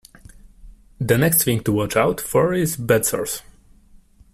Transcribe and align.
The 0.99 1.15
next 1.15 1.43
thing 1.43 1.61
to 1.63 1.71
watch 1.71 1.95
out 1.95 2.19
for 2.19 2.55
is 2.55 2.75
bed 2.75 3.05
sores. 3.05 3.43